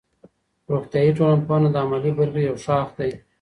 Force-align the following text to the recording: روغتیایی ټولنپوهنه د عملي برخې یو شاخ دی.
روغتیایی 0.71 1.15
ټولنپوهنه 1.17 1.69
د 1.71 1.75
عملي 1.85 2.11
برخې 2.17 2.41
یو 2.49 2.55
شاخ 2.65 2.87
دی. 2.97 3.11